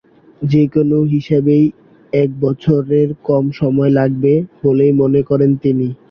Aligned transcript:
যেকোনো 0.41 0.97
হিসাবেই 1.13 1.65
এক 2.13 2.29
বছরের 2.39 3.09
কম 3.27 3.43
সময় 3.59 3.91
লাগবে 3.99 4.33
বলেই 4.61 4.91
মনে 5.01 5.21
করেন 5.29 5.51
তিনি। 5.63 5.87